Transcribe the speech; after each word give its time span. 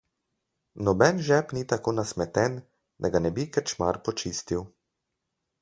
Noben 0.87 1.19
žep 1.27 1.53
ni 1.57 1.63
tako 1.73 1.93
nasmeten, 1.99 2.57
da 3.03 3.13
ga 3.17 3.23
ne 3.27 3.35
bi 3.37 3.47
krčmar 3.53 4.03
počistil. 4.09 4.69